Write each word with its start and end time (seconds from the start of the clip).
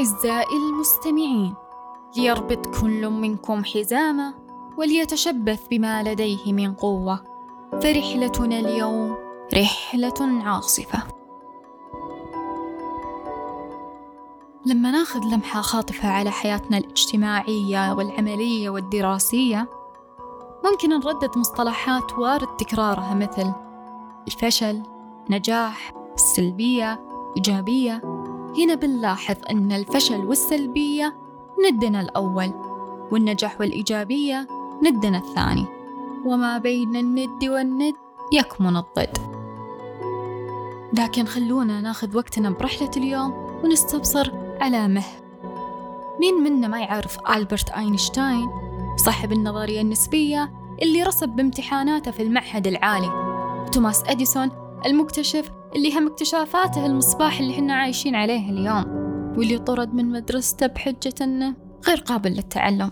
أعزائي 0.00 0.56
المستمعين 0.56 1.54
ليربط 2.16 2.80
كل 2.80 3.10
منكم 3.10 3.64
حزامه 3.64 4.34
وليتشبث 4.78 5.68
بما 5.70 6.02
لديه 6.02 6.52
من 6.52 6.74
قوة. 6.74 7.24
فرحلتنا 7.72 8.58
اليوم 8.58 9.16
رحلة 9.54 10.42
عاصفة. 10.44 11.02
لما 14.66 14.90
ناخذ 14.90 15.20
لمحة 15.20 15.60
خاطفة 15.60 16.08
على 16.08 16.30
حياتنا 16.30 16.78
الاجتماعية 16.78 17.92
والعملية 17.92 18.70
والدراسية 18.70 19.68
ممكن 20.64 20.88
نردد 20.88 21.38
مصطلحات 21.38 22.18
وارد 22.18 22.56
تكرارها 22.56 23.14
مثل 23.14 23.52
الفشل 24.26 24.82
نجاح 25.30 25.92
السلبية 26.14 27.00
إيجابية 27.36 28.19
هنا 28.58 28.74
بنلاحظ 28.74 29.36
أن 29.50 29.72
الفشل 29.72 30.18
والسلبية 30.18 31.14
ندنا 31.70 32.00
الأول 32.00 32.52
والنجاح 33.12 33.60
والإيجابية 33.60 34.48
ندنا 34.82 35.18
الثاني. 35.18 35.66
وما 36.26 36.58
بين 36.58 36.96
الند 36.96 37.44
والند 37.44 37.94
يكمن 38.32 38.76
الضد. 38.76 39.18
لكن 40.98 41.24
خلونا 41.24 41.80
ناخذ 41.80 42.16
وقتنا 42.16 42.50
برحلة 42.50 42.90
اليوم 42.96 43.32
ونستبصر 43.64 44.32
على 44.60 44.88
مه. 44.88 45.04
مين 46.20 46.34
منا 46.34 46.68
ما 46.68 46.80
يعرف 46.80 47.18
ألبرت 47.30 47.70
أينشتاين؟ 47.70 48.50
صاحب 48.96 49.32
النظرية 49.32 49.80
النسبية 49.80 50.52
اللي 50.82 51.02
رسب 51.02 51.28
بامتحاناته 51.28 52.10
في 52.10 52.22
المعهد 52.22 52.66
العالي. 52.66 53.10
توماس 53.72 54.04
أديسون 54.04 54.50
المكتشف 54.86 55.50
اللي 55.76 55.98
هم 55.98 56.06
اكتشافاته 56.06 56.86
المصباح 56.86 57.38
اللي 57.40 57.54
حنا 57.54 57.74
عايشين 57.74 58.14
عليه 58.14 58.50
اليوم 58.50 59.00
واللي 59.36 59.58
طرد 59.58 59.94
من 59.94 60.12
مدرسته 60.12 60.66
بحجة 60.66 61.14
أنه 61.20 61.54
غير 61.86 62.00
قابل 62.00 62.30
للتعلم. 62.30 62.90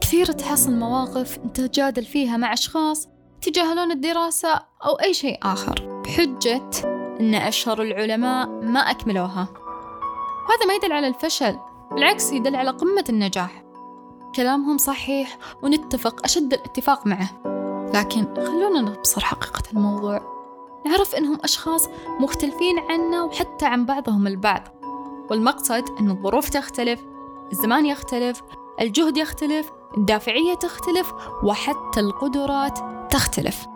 كثير 0.00 0.26
تحصل 0.26 0.72
مواقف 0.72 1.38
أنت 1.44 1.60
تجادل 1.60 2.04
فيها 2.04 2.36
مع 2.36 2.52
أشخاص 2.52 3.08
يتجاهلون 3.36 3.90
الدراسة 3.90 4.54
أو 4.84 4.94
أي 5.02 5.14
شيء 5.14 5.38
آخر 5.42 6.00
بحجة 6.04 6.70
أن 7.20 7.34
أشهر 7.34 7.82
العلماء 7.82 8.48
ما 8.48 8.80
أكملوها. 8.80 9.48
هذا 10.48 10.66
ما 10.68 10.74
يدل 10.74 10.92
على 10.92 11.08
الفشل 11.08 11.58
بالعكس 11.90 12.32
يدل 12.32 12.56
على 12.56 12.70
قمة 12.70 13.04
النجاح. 13.08 13.64
كلامهم 14.36 14.78
صحيح 14.78 15.38
ونتفق 15.62 16.24
أشد 16.24 16.52
الاتفاق 16.52 17.06
معه. 17.06 17.30
لكن 17.94 18.34
خلونا 18.34 18.80
نبصر 18.80 19.20
حقيقة 19.20 19.62
الموضوع. 19.72 20.41
نعرف 20.86 21.14
إنهم 21.14 21.38
أشخاص 21.44 21.88
مختلفين 22.20 22.78
عنا 22.78 23.22
وحتى 23.22 23.66
عن 23.66 23.86
بعضهم 23.86 24.26
البعض. 24.26 24.62
والمقصد 25.30 25.84
أن 26.00 26.10
الظروف 26.10 26.48
تختلف 26.48 27.00
الزمان 27.52 27.86
يختلف 27.86 28.42
الجهد 28.80 29.16
يختلف 29.16 29.70
الدافعية 29.96 30.54
تختلف 30.54 31.12
وحتى 31.44 32.00
القدرات 32.00 32.78
تختلف. 33.10 33.66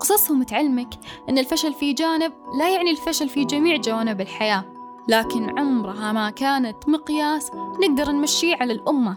قصصهم 0.00 0.42
تعلمك 0.42 0.88
أن 1.28 1.38
الفشل 1.38 1.74
في 1.74 1.92
جانب 1.92 2.32
لا 2.58 2.70
يعني 2.70 2.90
الفشل 2.90 3.28
في 3.28 3.44
جميع 3.44 3.76
جوانب 3.76 4.20
الحياة 4.20 4.64
لكن 5.08 5.58
عمرها 5.58 6.12
ما 6.12 6.30
كانت 6.30 6.88
مقياس 6.88 7.50
نقدر 7.54 8.12
نمشيه 8.12 8.56
على 8.56 8.72
الأمة. 8.72 9.16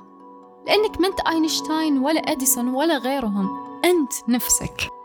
لأنك 0.68 1.02
ما 1.02 1.08
أنت 1.08 1.20
أينشتاين 1.20 1.98
ولا 1.98 2.20
أديسون 2.20 2.68
ولا 2.68 2.98
غيرهم 2.98 3.50
أنت 3.86 4.14
نفسك. 4.28 4.97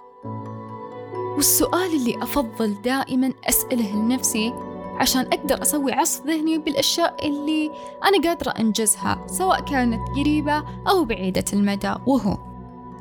والسؤال 1.36 1.94
اللي 1.94 2.22
أفضل 2.22 2.82
دائما 2.82 3.32
أسأله 3.48 3.96
لنفسي 3.96 4.52
عشان 5.00 5.20
أقدر 5.20 5.62
أسوي 5.62 5.92
عصف 5.92 6.26
ذهني 6.26 6.58
بالأشياء 6.58 7.28
اللي 7.28 7.70
أنا 8.04 8.28
قادرة 8.28 8.50
أنجزها 8.50 9.26
سواء 9.26 9.60
كانت 9.60 10.00
قريبة 10.18 10.64
أو 10.88 11.04
بعيدة 11.04 11.44
المدى 11.52 11.94
وهو 12.06 12.38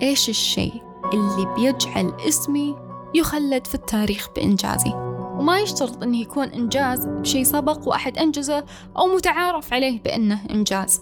إيش 0.01 0.29
الشيء 0.29 0.73
اللي 1.13 1.55
بيجعل 1.55 2.13
اسمي 2.27 2.75
يخلد 3.13 3.67
في 3.67 3.75
التاريخ 3.75 4.29
بإنجازي؟ 4.35 4.93
وما 5.39 5.59
يشترط 5.59 6.03
أنه 6.03 6.17
يكون 6.17 6.47
إنجاز 6.47 7.05
بشيء 7.05 7.43
سبق 7.43 7.87
وأحد 7.87 8.17
أنجزه 8.17 8.65
أو 8.97 9.07
متعارف 9.07 9.73
عليه 9.73 10.01
بأنه 10.03 10.39
إنجاز. 10.49 11.01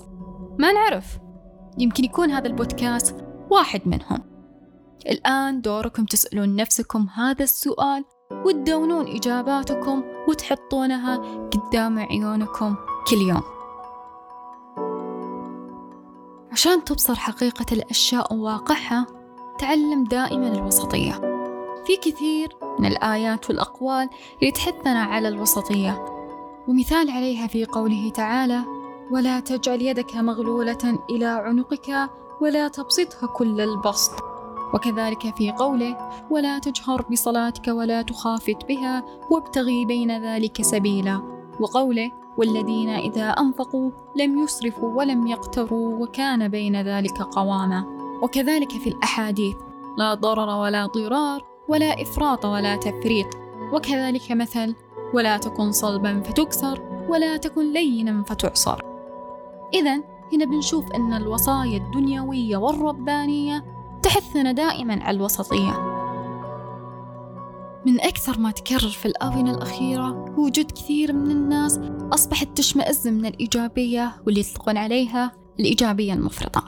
ما 0.60 0.72
نعرف. 0.72 1.20
يمكن 1.78 2.04
يكون 2.04 2.32
هذا 2.32 2.48
البودكاست 2.48 3.16
واحد 3.50 3.82
منهم. 3.86 4.20
الآن 5.06 5.62
دوركم 5.62 6.06
تسألون 6.06 6.56
نفسكم 6.56 7.08
هذا 7.14 7.44
السؤال 7.44 8.06
وتدونون 8.46 9.08
إجاباتكم 9.08 10.04
وتحطونها 10.28 11.18
قدام 11.54 12.00
عيونكم 12.00 12.76
كل 13.08 13.18
يوم. 13.18 13.42
عشان 16.52 16.84
تبصر 16.84 17.16
حقيقة 17.16 17.66
الأشياء 17.72 18.34
وواقعها 18.34 19.06
تعلم 19.60 20.04
دائما 20.04 20.48
الوسطية. 20.48 21.12
في 21.88 21.98
كثير 21.98 22.58
من 22.80 22.86
الآيات 22.86 23.50
والأقوال 23.50 24.10
اللي 24.40 24.52
تحثنا 24.52 25.04
على 25.04 25.28
الوسطية. 25.28 26.06
ومثال 26.68 27.10
عليها 27.10 27.48
في 27.48 27.66
قوله 27.66 28.10
تعالى 28.10 28.64
ولا 29.12 29.40
تجعل 29.40 29.82
يدك 29.82 30.16
مغلولة 30.16 31.00
إلى 31.10 31.26
عنقك 31.26 32.10
ولا 32.42 32.68
تبسطها 32.68 33.28
كل 33.28 33.62
البسط. 33.62 34.29
وكذلك 34.74 35.36
في 35.36 35.52
قوله 35.52 36.10
ولا 36.30 36.60
تجهر 36.60 37.02
بصلاتك 37.12 37.68
ولا 37.68 38.02
تخافت 38.02 38.66
بها 38.68 39.06
وابتغي 39.32 39.86
بين 39.86 40.24
ذلك 40.26 40.62
سبيلا. 40.62 41.22
وقوله 41.60 42.12
والذين 42.38 42.90
إذا 42.90 43.30
أنفقوا 43.30 43.92
لم 44.16 44.40
يسرفوا 44.44 44.98
ولم 44.98 45.28
يقتروا 45.28 46.04
وكان 46.04 46.48
بين 46.48 46.82
ذلك 46.82 47.22
قواما. 47.22 47.86
وكذلك 48.24 48.72
في 48.72 48.90
الأحاديث 48.90 49.56
لا 49.98 50.14
ضرر 50.14 50.62
ولا 50.62 50.86
ضرار 50.86 51.46
ولا 51.70 52.02
إفراط 52.02 52.46
ولا 52.46 52.76
تفريط. 52.76 53.28
وكذلك 53.74 54.32
مثل 54.32 54.76
ولا 55.14 55.38
تكن 55.38 55.72
صلبا 55.72 56.22
فتكسر 56.22 57.06
ولا 57.10 57.38
تكن 57.38 57.74
لينا 57.74 58.24
فتعصر. 58.24 58.82
إذا 59.74 59.96
هنا 60.34 60.46
بنشوف 60.46 60.92
أن 60.92 61.14
الوصايا 61.14 61.78
الدنيوية 61.78 62.58
والربانية 62.58 63.79
تحثنا 64.04 64.52
دائما 64.52 65.04
على 65.04 65.18
الوسطية. 65.18 65.90
من 67.86 68.02
أكثر 68.02 68.40
ما 68.40 68.52
تكرر 68.52 68.90
في 68.90 69.06
الآونة 69.06 69.52
الأخيرة 69.52 70.26
وجود 70.38 70.72
كثير 70.72 71.14
من 71.14 71.32
الناس 71.32 71.80
أصبحت 72.14 72.58
تشمئز 72.58 73.08
من 73.08 73.26
الإيجابية 73.26 74.22
واللي 74.26 74.40
يطلقون 74.40 74.78
عليها 74.78 75.32
الإيجابية 75.60 76.14
المفرطة. 76.14 76.64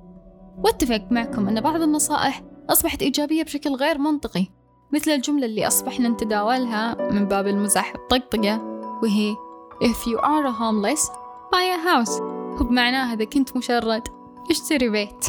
واتفق 0.63 1.07
معكم 1.11 1.47
أن 1.47 1.61
بعض 1.61 1.81
النصائح 1.81 2.41
أصبحت 2.69 3.01
إيجابية 3.01 3.43
بشكل 3.43 3.75
غير 3.75 3.97
منطقي 3.97 4.45
مثل 4.93 5.11
الجملة 5.11 5.45
اللي 5.45 5.67
أصبحنا 5.67 6.09
نتداولها 6.09 7.11
من 7.11 7.25
باب 7.25 7.47
المزاح 7.47 7.93
الطقطقة 7.95 8.61
وهي 9.03 9.35
If 9.81 10.05
you 10.05 10.19
are 10.19 10.45
a 10.45 10.51
homeless, 10.51 11.09
buy 11.51 11.63
a 11.63 11.79
house. 11.89 12.21
وبمعناها 12.61 13.13
إذا 13.13 13.25
كنت 13.25 13.57
مشرد 13.57 14.07
اشتري 14.49 14.89
بيت. 14.89 15.25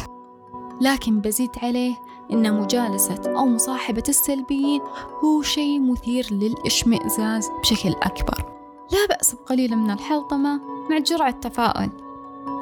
لكن 0.81 1.21
بزيد 1.21 1.51
عليه 1.63 1.95
إن 2.31 2.61
مجالسة 2.61 3.21
أو 3.27 3.45
مصاحبة 3.45 4.03
السلبيين 4.09 4.81
هو 5.23 5.41
شيء 5.41 5.91
مثير 5.91 6.27
للإشمئزاز 6.31 7.49
بشكل 7.61 7.89
أكبر. 7.89 8.45
لا 8.91 9.05
بأس 9.09 9.35
بقليل 9.35 9.75
من 9.75 9.91
الحلطمة 9.91 10.61
مع 10.89 10.97
جرعة 10.97 11.31
تفاؤل 11.31 11.89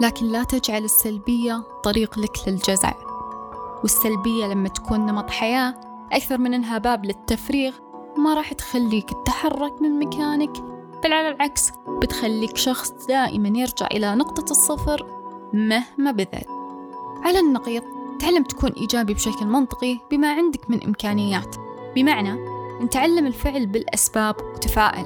لكن 0.02 0.26
لا 0.26 0.44
تجعل 0.44 0.84
السلبية 0.84 1.64
طريق 1.84 2.20
لك 2.20 2.48
للجزع. 2.48 2.94
والسلبية 3.82 4.46
لما 4.46 4.70
تكون 4.70 5.06
نمط 5.06 5.30
حياة 5.30 5.74
أكثر 6.12 6.38
من 6.38 6.54
إنها 6.54 6.78
باب 6.78 7.06
للتفريغ 7.06 7.74
ما 8.18 8.34
راح 8.34 8.54
تخليك 8.54 9.10
تتحرك 9.10 9.82
من 9.82 10.00
مكانك 10.00 10.62
بل 11.04 11.14
على 11.14 11.30
العكس 11.30 11.72
بتخليك 12.02 12.58
شخص 12.58 12.92
دائما 12.92 13.60
يرجع 13.60 13.88
إلى 13.92 14.16
نقطة 14.16 14.52
الصفر 14.52 15.06
مهما 15.54 16.12
بذل. 16.12 16.46
على 17.24 17.40
النقيض 17.40 17.84
تعلم 18.22 18.44
تكون 18.44 18.72
إيجابي 18.72 19.14
بشكل 19.14 19.46
منطقي 19.46 19.98
بما 20.12 20.34
عندك 20.34 20.70
من 20.70 20.84
إمكانيات. 20.84 21.56
بمعنى 21.96 22.32
أن 22.82 22.90
تعلم 22.90 23.28
الفعل 23.28 23.66
بالأسباب 23.66 24.36
وتفائل 24.56 25.06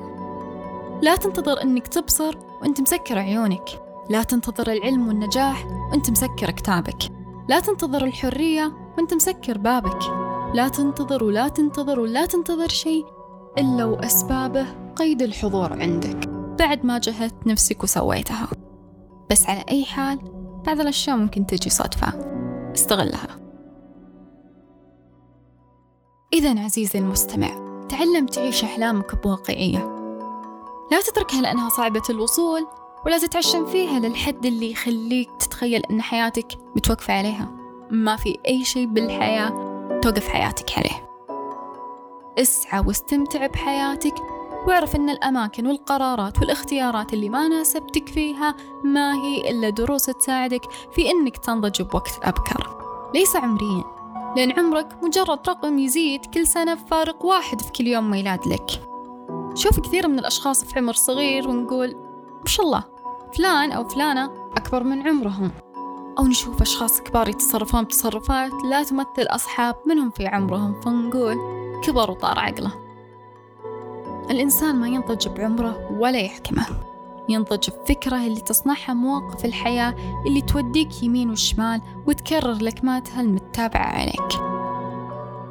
لا 1.01 1.15
تنتظر 1.15 1.61
أنك 1.61 1.87
تبصر 1.87 2.37
وأنت 2.61 2.81
مسكر 2.81 3.19
عيونك. 3.19 3.69
لا 4.09 4.23
تنتظر 4.23 4.71
العلم 4.71 5.07
والنجاح 5.07 5.65
وأنت 5.91 6.09
مسكر 6.09 6.51
كتابك. 6.51 7.11
لا 7.49 7.59
تنتظر 7.59 8.03
الحرية 8.03 8.73
وأنت 8.97 9.13
مسكر 9.13 9.57
بابك. 9.57 10.03
لا 10.53 10.67
تنتظر 10.67 11.23
ولا 11.23 11.47
تنتظر 11.47 11.99
ولا 11.99 12.25
تنتظر 12.25 12.67
شيء 12.67 13.05
إلا 13.57 13.85
وأسبابه 13.85 14.65
قيد 14.95 15.21
الحضور 15.21 15.73
عندك. 15.73 16.27
بعد 16.59 16.85
ما 16.85 16.97
جهدت 16.97 17.47
نفسك 17.47 17.83
وسويتها. 17.83 18.47
بس 19.31 19.45
على 19.45 19.65
أي 19.69 19.85
حال 19.85 20.19
بعض 20.65 20.79
الأشياء 20.79 21.17
ممكن 21.17 21.45
تجي 21.45 21.69
صدفة. 21.69 22.34
استغلها. 22.75 23.39
إذا 26.33 26.63
عزيزي 26.63 26.99
المستمع 26.99 27.65
تعلم 27.89 28.25
تعيش 28.25 28.63
أحلامك 28.63 29.23
بواقعية. 29.23 29.95
لا 30.91 31.01
تتركها 31.01 31.41
لأنها 31.41 31.69
صعبة 31.69 32.01
الوصول 32.09 32.67
ولا 33.05 33.17
تتعشم 33.17 33.65
فيها 33.65 33.99
للحد 33.99 34.45
اللي 34.45 34.71
يخليك 34.71 35.29
تتخيل 35.39 35.81
أن 35.91 36.01
حياتك 36.01 36.47
متوقفة 36.75 37.13
عليها. 37.13 37.51
ما 37.91 38.15
في 38.15 38.37
أي 38.47 38.63
شيء 38.63 38.85
بالحياة 38.85 39.49
توقف 39.99 40.27
حياتك 40.27 40.77
عليه. 40.77 41.09
اسعى 42.39 42.79
واستمتع 42.87 43.47
بحياتك 43.47 44.15
واعرف 44.67 44.95
أن 44.95 45.09
الأماكن 45.09 45.67
والقرارات 45.67 46.39
والاختيارات 46.39 47.13
اللي 47.13 47.29
ما 47.29 47.47
ناسبتك 47.47 48.09
فيها 48.09 48.55
ما 48.83 49.13
هي 49.13 49.51
إلا 49.51 49.69
دروس 49.69 50.05
تساعدك 50.05 50.61
في 50.91 51.11
أنك 51.11 51.37
تنضج 51.37 51.81
بوقت 51.81 52.17
الأبكر 52.17 52.77
ليس 53.13 53.35
عمريا 53.35 53.83
لأن 54.35 54.51
عمرك 54.51 55.03
مجرد 55.03 55.49
رقم 55.49 55.79
يزيد 55.79 56.25
كل 56.25 56.47
سنة 56.47 56.73
بفارق 56.73 57.25
واحد 57.25 57.61
في 57.61 57.71
كل 57.71 57.87
يوم 57.87 58.09
ميلاد 58.09 58.47
لك. 58.47 58.81
شوف 59.55 59.79
كثير 59.79 60.07
من 60.07 60.19
الأشخاص 60.19 60.63
في 60.63 60.79
عمر 60.79 60.93
صغير 60.93 61.47
ونقول 61.47 61.95
ما 62.39 62.45
شاء 62.47 62.65
الله 62.65 62.83
فلان 63.37 63.71
أو 63.71 63.87
فلانة 63.87 64.31
أكبر 64.57 64.83
من 64.83 65.07
عمرهم. 65.07 65.51
أو 66.19 66.23
نشوف 66.23 66.61
أشخاص 66.61 67.01
كبار 67.01 67.29
يتصرفون 67.29 67.87
تصرفات 67.87 68.51
لا 68.69 68.83
تمثل 68.83 69.27
أصحاب 69.27 69.75
منهم 69.85 70.09
في 70.09 70.27
عمرهم 70.27 70.81
فنقول 70.81 71.37
كبر 71.83 72.11
وطار 72.11 72.39
عقله. 72.39 72.84
الإنسان 74.31 74.75
ما 74.75 74.87
ينضج 74.87 75.27
بعمره 75.27 75.91
ولا 75.99 76.19
يحكمه. 76.19 76.65
ينضج 77.29 77.69
بفكرة 77.69 78.25
اللي 78.25 78.41
تصنعها 78.41 78.93
مواقف 78.93 79.45
الحياة 79.45 79.95
اللي 80.27 80.41
توديك 80.41 81.03
يمين 81.03 81.29
وشمال 81.29 81.81
وتكرر 82.07 82.53
لكماتها 82.53 83.21
المتابعة 83.21 83.85
عليك. 83.85 84.41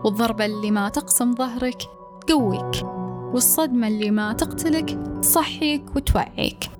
والضربة 0.04 0.44
اللي 0.44 0.70
ما 0.70 0.88
تقسم 0.88 1.34
ظهرك 1.34 1.82
تقويك 2.26 2.86
والصدمة 3.32 3.88
اللي 3.88 4.10
ما 4.10 4.32
تقتلك 4.32 4.98
تصحيك 5.22 5.96
وتوعيك. 5.96 6.70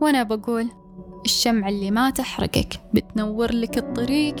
وأنا 0.00 0.22
بقول 0.22 0.68
الشمعة 1.24 1.68
اللي 1.68 1.90
ما 1.90 2.10
تحرقك 2.10 2.80
بتنور 2.94 3.52
لك 3.52 3.78
الطريق 3.78 4.36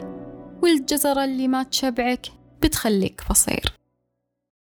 والجزرة 0.62 1.24
اللي 1.24 1.48
ما 1.48 1.62
تشبعك 1.62 2.26
بتخليك 2.62 3.22
بصير. 3.30 3.77